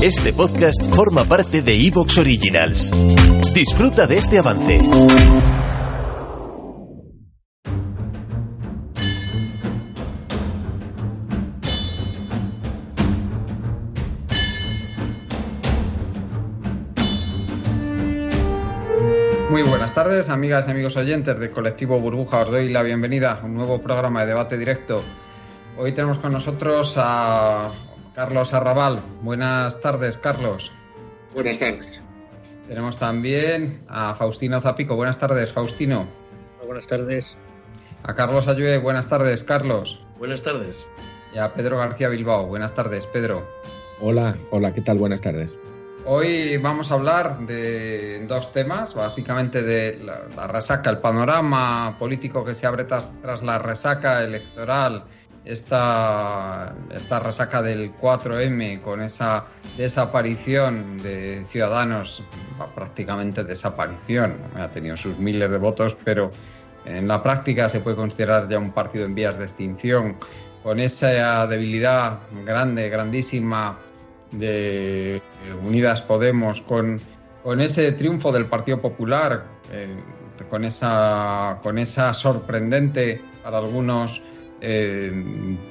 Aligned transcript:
Este 0.00 0.32
podcast 0.32 0.94
forma 0.94 1.24
parte 1.24 1.60
de 1.60 1.74
Evox 1.74 2.18
Originals. 2.18 2.92
Disfruta 3.52 4.06
de 4.06 4.18
este 4.18 4.38
avance. 4.38 4.80
Muy 19.50 19.62
buenas 19.62 19.92
tardes, 19.92 20.28
amigas 20.28 20.68
y 20.68 20.70
amigos 20.70 20.96
oyentes 20.96 21.36
de 21.40 21.50
Colectivo 21.50 21.98
Burbuja. 21.98 22.42
Os 22.42 22.50
doy 22.52 22.68
la 22.68 22.84
bienvenida 22.84 23.32
a 23.32 23.44
un 23.44 23.54
nuevo 23.54 23.82
programa 23.82 24.20
de 24.20 24.28
debate 24.28 24.56
directo. 24.56 25.02
Hoy 25.76 25.92
tenemos 25.92 26.18
con 26.18 26.32
nosotros 26.32 26.94
a 26.98 27.72
Carlos 28.18 28.52
Arrabal. 28.52 29.00
Buenas 29.22 29.80
tardes, 29.80 30.18
Carlos. 30.18 30.72
Buenas 31.34 31.60
tardes. 31.60 32.02
Tenemos 32.66 32.98
también 32.98 33.80
a 33.86 34.16
Faustino 34.16 34.60
Zapico. 34.60 34.96
Buenas 34.96 35.20
tardes, 35.20 35.52
Faustino. 35.52 36.08
Buenas 36.66 36.88
tardes. 36.88 37.38
A 38.02 38.16
Carlos 38.16 38.48
Ayue. 38.48 38.78
Buenas 38.78 39.08
tardes, 39.08 39.44
Carlos. 39.44 40.04
Buenas 40.18 40.42
tardes. 40.42 40.84
Y 41.32 41.38
a 41.38 41.54
Pedro 41.54 41.78
García 41.78 42.08
Bilbao. 42.08 42.46
Buenas 42.46 42.74
tardes, 42.74 43.06
Pedro. 43.06 43.46
Hola, 44.00 44.36
hola, 44.50 44.72
¿qué 44.72 44.80
tal? 44.80 44.98
Buenas 44.98 45.20
tardes. 45.20 45.56
Hoy 46.04 46.56
vamos 46.56 46.90
a 46.90 46.94
hablar 46.94 47.38
de 47.46 48.26
dos 48.26 48.52
temas, 48.52 48.94
básicamente 48.94 49.62
de 49.62 49.96
la, 50.02 50.22
la 50.34 50.48
resaca, 50.48 50.90
el 50.90 50.98
panorama 50.98 51.96
político 52.00 52.44
que 52.44 52.54
se 52.54 52.66
abre 52.66 52.82
tras, 52.82 53.08
tras 53.22 53.44
la 53.44 53.60
resaca 53.60 54.24
electoral, 54.24 55.04
esta, 55.48 56.74
esta 56.94 57.20
resaca 57.20 57.62
del 57.62 57.94
4M 57.96 58.82
con 58.82 59.00
esa 59.00 59.46
desaparición 59.78 60.98
de 60.98 61.44
Ciudadanos, 61.48 62.22
prácticamente 62.74 63.42
desaparición, 63.42 64.36
ha 64.56 64.68
tenido 64.68 64.96
sus 64.96 65.18
miles 65.18 65.50
de 65.50 65.56
votos, 65.56 65.96
pero 66.04 66.30
en 66.84 67.08
la 67.08 67.22
práctica 67.22 67.68
se 67.70 67.80
puede 67.80 67.96
considerar 67.96 68.48
ya 68.48 68.58
un 68.58 68.72
partido 68.72 69.06
en 69.06 69.14
vías 69.14 69.38
de 69.38 69.44
extinción, 69.44 70.16
con 70.62 70.80
esa 70.80 71.46
debilidad 71.46 72.18
grande, 72.44 72.90
grandísima 72.90 73.78
de 74.32 75.22
Unidas 75.64 76.02
Podemos, 76.02 76.60
con, 76.60 77.00
con 77.42 77.62
ese 77.62 77.92
triunfo 77.92 78.32
del 78.32 78.46
Partido 78.46 78.82
Popular, 78.82 79.44
eh, 79.72 79.96
con, 80.50 80.66
esa, 80.66 81.58
con 81.62 81.78
esa 81.78 82.12
sorprendente 82.12 83.22
para 83.42 83.58
algunos 83.58 84.22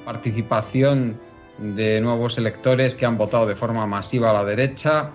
participación 0.04 1.18
de 1.58 2.00
nuevos 2.00 2.38
electores 2.38 2.94
que 2.94 3.04
han 3.04 3.18
votado 3.18 3.46
de 3.46 3.56
forma 3.56 3.86
masiva 3.86 4.30
a 4.30 4.32
la 4.32 4.44
derecha 4.44 5.10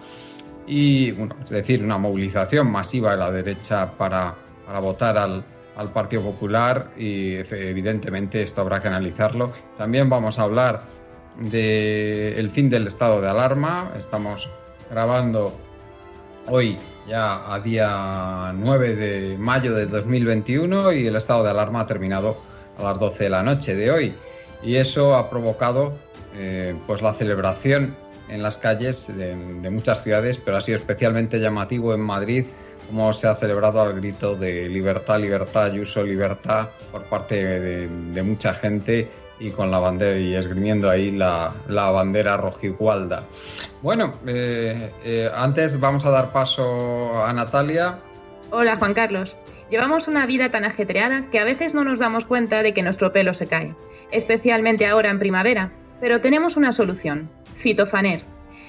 y, 0.67 1.11
bueno, 1.11 1.35
es 1.43 1.49
decir, 1.49 1.83
una 1.83 1.97
movilización 1.97 2.71
masiva 2.71 3.11
de 3.11 3.17
la 3.17 3.31
derecha 3.31 3.91
para, 3.97 4.35
para 4.65 4.79
votar 4.79 5.17
al, 5.17 5.43
al 5.75 5.91
Partido 5.91 6.21
Popular 6.21 6.91
y 6.97 7.35
evidentemente 7.35 8.43
esto 8.43 8.61
habrá 8.61 8.81
que 8.81 8.87
analizarlo. 8.87 9.53
También 9.77 10.09
vamos 10.09 10.39
a 10.39 10.43
hablar 10.43 10.83
del 11.39 12.37
el 12.37 12.51
fin 12.51 12.69
del 12.69 12.87
estado 12.87 13.21
de 13.21 13.29
alarma. 13.29 13.91
Estamos 13.97 14.49
grabando 14.89 15.57
hoy 16.47 16.77
ya 17.07 17.53
a 17.53 17.59
día 17.59 18.53
9 18.55 18.95
de 18.95 19.37
mayo 19.37 19.73
de 19.73 19.87
2021 19.87 20.93
y 20.93 21.07
el 21.07 21.15
estado 21.15 21.43
de 21.43 21.49
alarma 21.49 21.81
ha 21.81 21.87
terminado 21.87 22.37
a 22.77 22.83
las 22.83 22.99
12 22.99 23.25
de 23.25 23.29
la 23.29 23.43
noche 23.43 23.75
de 23.75 23.91
hoy. 23.91 24.15
Y 24.61 24.75
eso 24.75 25.15
ha 25.15 25.29
provocado 25.29 25.93
eh, 26.35 26.75
pues 26.87 27.01
la 27.01 27.13
celebración 27.13 27.95
en 28.29 28.41
las 28.41 28.57
calles 28.57 29.07
de, 29.07 29.35
muchas 29.69 30.03
ciudades, 30.03 30.37
pero 30.37 30.57
ha 30.57 30.61
sido 30.61 30.77
especialmente 30.77 31.39
llamativo 31.39 31.93
en 31.93 32.01
Madrid 32.01 32.45
como 32.87 33.13
se 33.13 33.27
ha 33.27 33.35
celebrado 33.35 33.81
al 33.81 33.93
grito 33.93 34.35
de 34.35 34.67
libertad, 34.67 35.19
libertad, 35.19 35.73
y 35.73 35.79
uso 35.79 36.03
libertad 36.03 36.67
por 36.91 37.03
parte 37.03 37.43
de, 37.43 37.87
de 37.87 38.23
mucha 38.23 38.53
gente 38.53 39.09
y 39.39 39.51
con 39.51 39.71
la 39.71 39.79
bandera 39.79 40.17
y 40.17 40.35
esgrimiendo 40.35 40.89
ahí 40.89 41.11
la, 41.11 41.53
la 41.67 41.91
bandera 41.91 42.37
rojigualda. 42.37 43.23
Bueno, 43.81 44.13
eh, 44.25 44.91
eh, 45.03 45.29
antes 45.33 45.79
vamos 45.79 46.05
a 46.05 46.09
dar 46.09 46.31
paso 46.31 47.23
a 47.23 47.33
Natalia. 47.33 47.99
Hola 48.55 48.75
Juan 48.75 48.93
Carlos. 48.93 49.35
Llevamos 49.71 50.07
una 50.07 50.27
vida 50.27 50.51
tan 50.51 50.63
ajetreada 50.63 51.25
que 51.31 51.39
a 51.39 51.43
veces 51.43 51.73
no 51.73 51.83
nos 51.83 51.99
damos 51.99 52.25
cuenta 52.25 52.61
de 52.61 52.71
que 52.71 52.83
nuestro 52.83 53.11
pelo 53.11 53.33
se 53.33 53.47
cae, 53.47 53.73
especialmente 54.11 54.85
ahora 54.85 55.09
en 55.09 55.17
primavera. 55.17 55.71
Pero 55.99 56.21
tenemos 56.21 56.55
una 56.55 56.71
solución, 56.71 57.31
Fitofaner. 57.55 58.21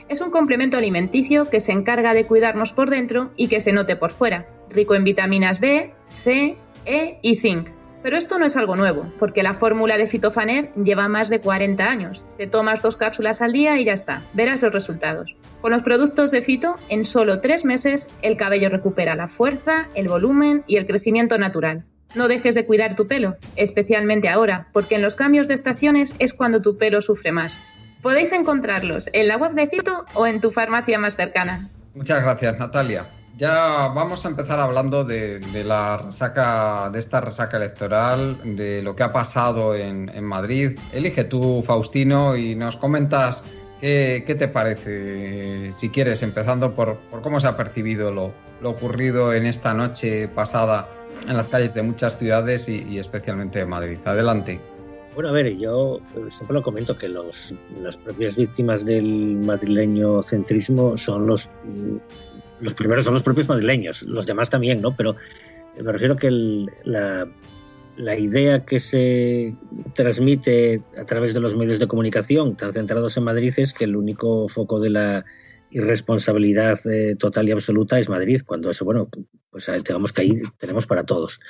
Es 0.09 0.23
un 0.23 0.31
complemento 0.31 0.79
alimenticio 0.79 1.51
que 1.51 1.61
se 1.61 1.73
encarga 1.73 2.15
de 2.15 2.25
cuidarnos 2.25 2.73
por 2.73 2.89
dentro 2.89 3.33
y 3.37 3.49
que 3.49 3.61
se 3.61 3.75
note 3.75 3.95
por 3.95 4.11
fuera, 4.11 4.49
rico 4.71 4.95
en 4.95 5.05
vitaminas 5.05 5.61
B, 5.61 5.93
C, 6.09 6.57
E 6.87 7.19
y 7.21 7.37
zinc 7.37 7.69
pero 8.05 8.19
esto 8.19 8.39
no 8.39 8.45
es 8.45 8.55
algo 8.59 8.77
nuevo, 8.77 9.11
porque 9.19 9.43
la 9.43 9.55
fórmula 9.55 9.97
de 9.97 10.07
Fitofaner 10.07 10.71
lleva 10.75 11.09
más 11.09 11.31
de 11.31 11.41
40 11.41 11.83
años. 11.83 12.27
Te 12.37 12.47
tomas 12.47 12.83
dos 12.83 12.99
cápsulas 12.99 13.41
al 13.41 13.53
día 13.53 13.81
y 13.81 13.87
ya 13.87 13.95
está, 13.95 14.23
verás 14.35 14.61
los 14.61 14.75
resultados. 14.75 15.37
Con 15.63 15.73
los 15.73 15.83
productos 15.83 16.31
de 16.31 16.43
Fito, 16.43 16.77
en 16.91 17.07
solo 17.07 17.41
tres 17.41 17.65
meses, 17.65 18.09
el 18.21 18.37
cabello 18.37 18.69
recupera 18.69 19.15
la 19.15 19.29
fuerza, 19.29 19.89
el 19.95 20.09
volumen 20.09 20.65
y 20.67 20.77
el 20.77 20.87
crecimiento 20.87 21.39
natural. 21.39 21.87
No 22.15 22.29
dejes 22.29 22.55
de 22.55 22.67
cuidar 22.67 22.95
tu 22.95 23.07
pelo, 23.07 23.37
especialmente 23.57 24.29
ahora, 24.29 24.69
porque 24.75 24.97
en 24.97 25.03
los 25.03 25.17
cambios 25.17 25.49
de 25.49 25.55
estaciones 25.55 26.15
es 26.19 26.35
cuando 26.35 26.61
tu 26.61 26.77
pelo 26.77 27.01
sufre 27.01 27.33
más. 27.33 27.59
Podéis 28.03 28.33
encontrarlos 28.33 29.09
en 29.15 29.29
la 29.29 29.39
web 29.39 29.53
de 29.53 29.67
Fito 29.67 30.05
o 30.13 30.27
en 30.27 30.43
tu 30.43 30.51
farmacia 30.51 30.99
más 30.99 31.17
cercana. 31.17 31.71
Muchas 31.95 32.21
gracias, 32.21 32.59
Natalia. 32.59 33.07
Ya 33.37 33.89
vamos 33.89 34.25
a 34.25 34.29
empezar 34.29 34.61
hablando 34.61 35.03
de, 35.03 35.41
la 35.65 35.97
resaca, 35.97 36.89
de 36.93 37.01
esta 37.01 37.21
resaca 37.21 37.57
electoral, 37.57 38.39
de 38.57 38.81
lo 38.81 38.95
que 38.95 39.03
ha 39.03 39.13
pasado 39.13 39.75
en, 39.75 40.25
Madrid. 40.25 40.79
Elige 40.93 41.25
tú, 41.25 41.63
Faustino, 41.67 42.37
y 42.37 42.55
nos 42.55 42.77
comentas 42.77 43.45
qué, 43.81 44.37
te 44.39 44.47
parece, 44.47 45.73
si 45.73 45.91
quieres, 45.91 46.23
empezando 46.23 46.75
por, 46.77 46.97
por 47.11 47.23
cómo 47.23 47.41
se 47.41 47.49
ha 47.49 47.57
percibido 47.57 48.13
lo, 48.13 48.33
lo, 48.61 48.71
ocurrido 48.71 49.35
en 49.35 49.47
esta 49.47 49.75
noche 49.75 50.29
pasada 50.29 50.89
en 51.27 51.37
las 51.37 51.49
calles 51.49 51.75
de 51.75 51.83
muchas 51.83 52.17
ciudades 52.17 52.69
y, 52.69 52.99
especialmente 52.99 53.59
de 53.59 53.67
Madrid. 53.67 53.99
Adelante. 54.05 54.61
Bueno, 55.15 55.31
a 55.31 55.33
ver, 55.33 55.57
yo 55.57 56.01
siempre 56.31 56.55
lo 56.55 56.63
comento 56.63 56.97
que 56.97 57.09
los, 57.09 57.53
las 57.81 57.97
propias 57.97 58.37
víctimas 58.37 58.85
del 58.85 59.39
madrileño 59.39 60.23
centrismo 60.23 60.97
son 60.97 61.27
los 61.27 61.49
los 62.65 62.75
primeros 62.75 63.05
son 63.05 63.15
los 63.15 63.23
propios 63.23 63.49
madrileños, 63.49 64.03
los 64.03 64.27
demás 64.27 64.51
también, 64.51 64.81
¿no? 64.81 64.97
Pero 64.97 65.17
me 65.81 65.93
refiero 65.93 66.17
que 66.17 66.31
la, 66.31 67.29
la, 67.97 68.19
idea 68.19 68.65
que 68.65 68.81
se 68.81 69.55
transmite 69.95 70.83
a 70.97 71.05
través 71.05 71.35
de 71.35 71.41
los 71.41 71.55
medios 71.55 71.79
de 71.79 71.87
comunicación 71.87 72.57
tan 72.57 72.73
centrados 72.73 73.17
en 73.17 73.25
Madrid 73.25 73.53
es 73.57 73.73
que 73.73 73.85
el 73.85 73.97
único 73.97 74.49
foco 74.49 74.81
de 74.81 74.91
la 74.91 75.25
irresponsabilidad 75.71 76.79
eh, 76.91 77.17
total 77.17 77.49
y 77.49 77.53
absoluta 77.53 77.99
es 77.99 78.09
Madrid, 78.09 78.41
cuando 78.47 78.71
eso, 78.71 78.85
bueno, 78.85 79.09
pues 79.51 79.71
digamos 79.85 80.13
que 80.13 80.23
ahí 80.23 80.43
tenemos 80.59 80.87
para 80.87 81.05
todos. 81.05 81.41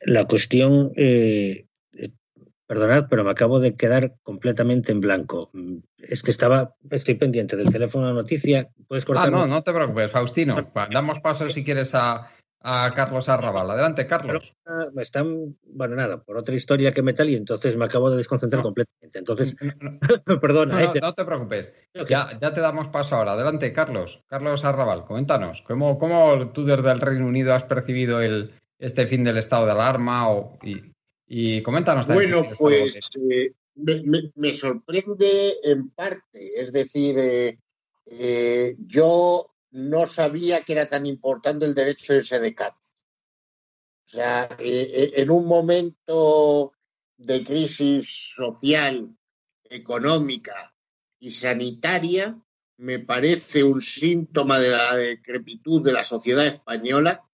La 0.00 0.26
cuestión 0.26 0.92
eh, 0.96 1.66
Perdonad, 2.68 3.06
pero 3.08 3.24
me 3.24 3.30
acabo 3.30 3.60
de 3.60 3.76
quedar 3.76 4.16
completamente 4.22 4.92
en 4.92 5.00
blanco. 5.00 5.50
Es 5.96 6.22
que 6.22 6.30
estaba, 6.30 6.74
estoy 6.90 7.14
pendiente 7.14 7.56
del 7.56 7.70
teléfono 7.70 8.08
de 8.08 8.12
noticia. 8.12 8.68
¿Puedes 8.86 9.06
cortar? 9.06 9.28
Ah, 9.28 9.30
no, 9.30 9.46
no 9.46 9.62
te 9.62 9.72
preocupes, 9.72 10.12
Faustino. 10.12 10.70
Damos 10.90 11.20
paso 11.20 11.48
si 11.48 11.64
quieres 11.64 11.94
a, 11.94 12.30
a 12.60 12.90
Carlos 12.94 13.30
Arrabal. 13.30 13.70
Adelante, 13.70 14.06
Carlos. 14.06 14.54
Me 14.92 15.00
están, 15.00 15.56
bueno, 15.64 15.96
nada, 15.96 16.22
por 16.22 16.36
otra 16.36 16.54
historia 16.54 16.92
que 16.92 17.00
me 17.00 17.14
tal 17.14 17.30
y 17.30 17.36
entonces 17.36 17.74
me 17.74 17.86
acabo 17.86 18.10
de 18.10 18.18
desconcentrar 18.18 18.58
no. 18.58 18.64
completamente. 18.64 19.18
Entonces, 19.18 19.56
no, 19.80 19.98
no, 20.26 20.40
perdona. 20.40 20.78
No, 20.78 20.92
no, 20.92 21.14
te 21.14 21.24
preocupes. 21.24 21.74
Ya, 22.06 22.38
ya 22.38 22.52
te 22.52 22.60
damos 22.60 22.88
paso 22.88 23.16
ahora. 23.16 23.32
Adelante, 23.32 23.72
Carlos. 23.72 24.22
Carlos 24.26 24.62
Arrabal, 24.66 25.06
coméntanos. 25.06 25.62
¿Cómo, 25.62 25.98
cómo 25.98 26.50
tú 26.50 26.66
desde 26.66 26.90
el 26.90 27.00
Reino 27.00 27.26
Unido 27.26 27.54
has 27.54 27.64
percibido 27.64 28.20
el, 28.20 28.52
este 28.78 29.06
fin 29.06 29.24
del 29.24 29.38
estado 29.38 29.64
de 29.64 29.72
alarma 29.72 30.30
o, 30.30 30.58
y, 30.62 30.92
y 31.28 31.62
coméntanos. 31.62 32.06
Bueno, 32.06 32.48
pues 32.56 32.96
eh, 33.30 33.52
me, 33.74 34.02
me, 34.02 34.32
me, 34.34 34.54
sorprende 34.54 35.56
en 35.62 35.90
parte. 35.90 36.60
Es 36.60 36.72
decir, 36.72 37.18
eh, 37.18 37.58
eh, 38.06 38.74
yo 38.78 39.54
no 39.72 40.06
sabía 40.06 40.62
que 40.62 40.72
era 40.72 40.88
tan 40.88 41.04
importante 41.06 41.66
el 41.66 41.74
derecho 41.74 42.14
de 42.14 42.20
ese 42.20 42.40
decado. 42.40 42.74
O 42.80 44.10
sea, 44.10 44.48
en 44.58 45.30
un 45.30 45.44
momento 45.44 46.72
de 47.18 47.44
crisis 47.44 48.32
social, 48.34 49.14
económica 49.68 50.74
y 51.18 51.30
sanitaria, 51.30 52.40
me 52.78 53.00
parece 53.00 53.64
un 53.64 53.82
síntoma 53.82 54.58
de 54.60 54.70
la 54.70 54.96
decrepitud 54.96 55.82
de 55.82 55.92
la 55.92 56.04
sociedad 56.04 56.46
española 56.46 57.28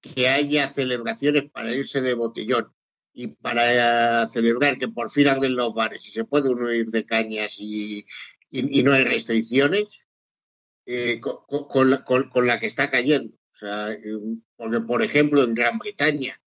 que 0.00 0.28
haya 0.28 0.68
celebraciones 0.68 1.50
para 1.50 1.72
irse 1.72 2.00
de 2.02 2.14
botellón 2.14 2.72
y 3.14 3.28
para 3.28 4.26
celebrar 4.26 4.78
que 4.78 4.88
por 4.88 5.10
fin 5.10 5.28
abren 5.28 5.56
los 5.56 5.74
bares 5.74 6.06
y 6.08 6.10
se 6.10 6.24
puede 6.24 6.48
uno 6.48 6.72
ir 6.72 6.90
de 6.90 7.04
cañas 7.04 7.56
y, 7.58 8.06
y, 8.50 8.82
no 8.82 8.92
hay 8.92 9.04
restricciones 9.04 10.06
eh, 10.86 11.20
con, 11.20 11.90
la, 12.46 12.58
que 12.58 12.66
está 12.66 12.90
cayendo. 12.90 13.34
O 13.34 13.54
sea, 13.54 13.96
porque, 14.56 14.80
por 14.80 15.02
ejemplo, 15.02 15.42
en 15.44 15.54
Gran 15.54 15.78
Bretaña 15.78 16.40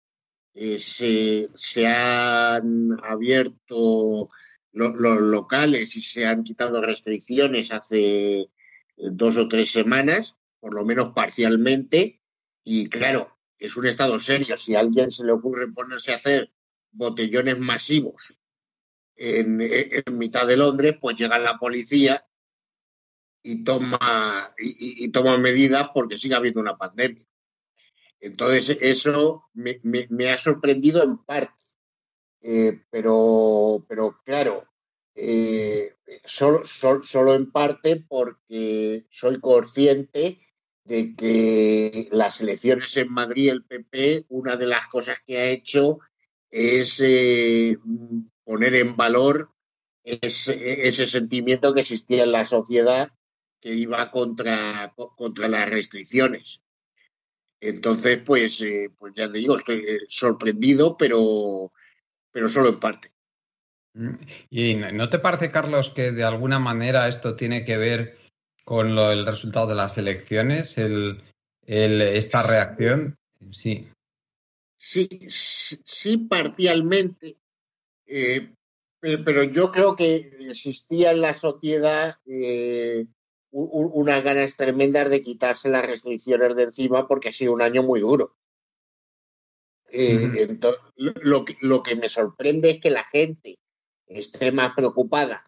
eh, 0.54 0.78
se, 0.78 1.48
se, 1.54 1.86
han 1.86 2.92
abierto 3.02 4.30
los 4.72 5.20
locales 5.20 5.96
y 5.96 6.00
se 6.00 6.26
han 6.26 6.44
quitado 6.44 6.80
restricciones 6.80 7.72
hace 7.72 8.40
eh, 8.40 8.48
dos 8.96 9.36
o 9.36 9.48
tres 9.48 9.70
semanas, 9.70 10.36
por 10.60 10.74
lo 10.74 10.84
menos 10.84 11.12
parcialmente, 11.14 12.20
y 12.64 12.88
claro, 12.88 13.31
es 13.62 13.76
un 13.76 13.86
estado 13.86 14.18
serio. 14.18 14.56
Si 14.56 14.74
a 14.74 14.80
alguien 14.80 15.10
se 15.10 15.24
le 15.24 15.32
ocurre 15.32 15.70
ponerse 15.70 16.12
a 16.12 16.16
hacer 16.16 16.52
botellones 16.90 17.58
masivos 17.60 18.36
en, 19.14 19.56
mitad 20.18 20.46
de 20.46 20.56
Londres, 20.56 20.96
pues 21.00 21.16
llega 21.16 21.38
la 21.38 21.58
policía 21.58 22.26
y 23.44 23.62
toma, 23.62 24.52
y, 24.58 25.08
toma 25.10 25.38
medidas 25.38 25.90
porque 25.94 26.18
sigue 26.18 26.34
habiendo 26.34 26.60
una 26.60 26.76
pandemia. 26.76 27.24
Entonces, 28.18 28.78
eso 28.80 29.44
me, 29.54 30.30
ha 30.30 30.36
sorprendido 30.36 31.02
en 31.04 31.18
parte. 31.18 31.64
Eh, 32.40 32.82
pero, 32.90 33.84
pero 33.88 34.20
claro, 34.24 34.64
eh, 35.14 35.94
solo, 36.24 36.64
solo 36.64 37.34
en 37.34 37.52
parte 37.52 38.04
porque 38.08 39.06
soy 39.08 39.38
consciente 39.38 40.40
de 40.84 41.14
que 41.14 42.08
las 42.10 42.40
elecciones 42.40 42.96
en 42.96 43.12
Madrid, 43.12 43.50
el 43.50 43.64
PP, 43.64 44.26
una 44.28 44.56
de 44.56 44.66
las 44.66 44.86
cosas 44.86 45.18
que 45.26 45.38
ha 45.38 45.44
hecho 45.44 46.00
es 46.50 47.00
eh, 47.00 47.78
poner 48.44 48.74
en 48.74 48.96
valor 48.96 49.50
ese, 50.04 51.06
sentimiento 51.06 51.72
que 51.72 51.80
existía 51.80 52.24
en 52.24 52.32
la 52.32 52.44
sociedad 52.44 53.10
que 53.60 53.72
iba 53.74 54.10
contra, 54.10 54.92
contra 55.16 55.48
las 55.48 55.70
restricciones. 55.70 56.62
Entonces, 57.60 58.20
pues, 58.24 58.60
eh, 58.62 58.90
pues 58.98 59.14
ya 59.14 59.30
te 59.30 59.38
digo, 59.38 59.56
estoy 59.56 59.84
eh, 59.86 60.00
sorprendido, 60.08 60.96
pero, 60.96 61.72
pero 62.32 62.48
solo 62.48 62.70
en 62.70 62.80
parte. 62.80 63.12
Mm, 63.94 64.14
¿Y 64.50 64.74
no 64.74 65.08
te 65.08 65.20
parece, 65.20 65.52
Carlos, 65.52 65.90
que 65.90 66.10
de 66.10 66.24
alguna 66.24 66.58
manera 66.58 67.06
esto 67.06 67.36
tiene 67.36 67.64
que 67.64 67.76
ver 67.76 68.18
con 68.64 68.94
lo, 68.94 69.10
el 69.10 69.26
resultado 69.26 69.66
de 69.66 69.74
las 69.74 69.98
elecciones, 69.98 70.78
el, 70.78 71.22
esta 71.66 72.42
reacción? 72.42 73.16
Sí. 73.52 73.88
Sí, 74.76 75.08
sí, 75.28 76.18
parcialmente, 76.18 77.38
eh, 78.06 78.52
pero, 79.00 79.44
yo 79.44 79.70
creo 79.70 79.94
que 79.96 80.36
existía 80.40 81.12
en 81.12 81.20
la 81.20 81.34
sociedad 81.34 82.16
eh, 82.26 83.06
unas 83.50 84.22
ganas 84.22 84.56
tremendas 84.56 85.10
de 85.10 85.22
quitarse 85.22 85.70
las 85.70 85.86
restricciones 85.86 86.56
de 86.56 86.64
encima 86.64 87.06
porque 87.06 87.28
ha 87.28 87.32
sido 87.32 87.52
un 87.52 87.62
año 87.62 87.82
muy 87.82 88.00
duro. 88.00 88.36
Eh, 89.90 90.58
lo, 90.96 91.44
lo 91.60 91.82
que 91.82 91.96
me 91.96 92.08
sorprende 92.08 92.70
es 92.70 92.80
que 92.80 92.90
la 92.90 93.04
gente 93.04 93.58
esté 94.06 94.50
más 94.50 94.72
preocupada 94.74 95.44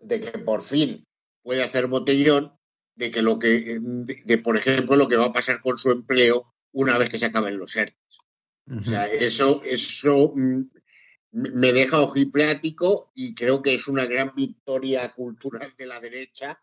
de 0.00 0.20
que 0.20 0.38
por 0.38 0.62
fin 0.62 1.07
puede 1.48 1.62
hacer 1.62 1.86
botellón 1.86 2.52
de 2.94 3.10
que 3.10 3.22
lo 3.22 3.38
que, 3.38 3.78
de, 3.80 4.36
por 4.36 4.58
ejemplo, 4.58 4.96
lo 4.96 5.08
que 5.08 5.16
va 5.16 5.24
a 5.24 5.32
pasar 5.32 5.62
con 5.62 5.78
su 5.78 5.90
empleo 5.90 6.54
una 6.72 6.98
vez 6.98 7.08
que 7.08 7.18
se 7.18 7.24
acaben 7.24 7.56
los 7.56 7.74
ERTES. 7.74 8.18
O 8.78 8.84
sea, 8.84 9.06
eso, 9.06 9.62
eso 9.64 10.34
mm, 10.36 10.64
me 11.30 11.72
deja 11.72 12.02
ojiplático 12.02 13.12
y 13.14 13.34
creo 13.34 13.62
que 13.62 13.72
es 13.72 13.88
una 13.88 14.04
gran 14.04 14.34
victoria 14.36 15.10
cultural 15.14 15.72
de 15.78 15.86
la 15.86 16.00
derecha. 16.00 16.62